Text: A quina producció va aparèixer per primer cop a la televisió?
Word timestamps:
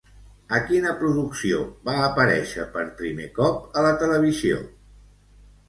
A 0.59 0.61
quina 0.69 0.93
producció 1.01 1.59
va 1.91 1.95
aparèixer 2.07 2.67
per 2.79 2.87
primer 3.03 3.29
cop 3.39 3.79
a 3.83 3.87
la 3.91 3.95
televisió? 4.07 4.61